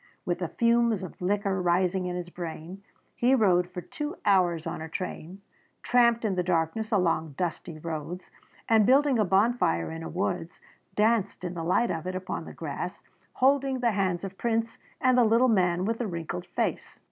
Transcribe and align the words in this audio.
With 0.25 0.39
the 0.39 0.47
fumes 0.47 1.03
of 1.03 1.21
liquor 1.21 1.61
rising 1.61 2.07
in 2.07 2.15
his 2.15 2.31
brain, 2.31 2.81
he 3.15 3.35
rode 3.35 3.69
for 3.69 3.81
two 3.81 4.17
hours 4.25 4.65
on 4.65 4.81
a 4.81 4.89
train, 4.89 5.43
tramped 5.83 6.25
in 6.25 6.33
the 6.33 6.41
darkness 6.41 6.91
along 6.91 7.35
dusty 7.37 7.77
roads 7.77 8.31
and, 8.67 8.87
building 8.87 9.19
a 9.19 9.25
bonfire 9.25 9.91
in 9.91 10.01
a 10.01 10.09
woods, 10.09 10.59
danced 10.95 11.43
in 11.43 11.53
the 11.53 11.63
light 11.63 11.91
of 11.91 12.07
it 12.07 12.15
upon 12.15 12.45
the 12.45 12.51
grass, 12.53 13.03
holding 13.33 13.77
the 13.79 13.91
hands 13.91 14.23
of 14.23 14.39
Prince 14.39 14.79
and 14.99 15.15
the 15.19 15.23
little 15.23 15.47
man 15.47 15.85
with 15.85 15.99
the 15.99 16.07
wrinkled 16.07 16.47
face. 16.47 16.99